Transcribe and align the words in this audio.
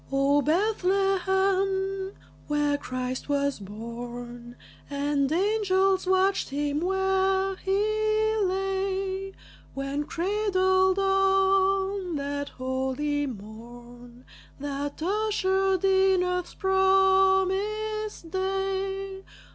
O 0.11 0.41
Bethlehem, 0.41 2.13
where 2.47 2.75
Christ 2.75 3.29
was 3.29 3.59
born 3.59 4.55
And 4.89 5.31
angels 5.31 6.07
watched 6.07 6.49
him 6.49 6.79
where 6.79 7.55
he 7.57 8.35
lay, 8.43 9.33
When 9.75 10.05
cradled 10.05 10.97
on 10.97 12.15
that 12.15 12.49
holy 12.49 13.27
morn 13.27 14.25
That 14.59 15.03
ushered 15.03 15.85
in 15.85 16.23
earth's 16.23 16.55
promised 16.55 18.31
day! 18.31 19.23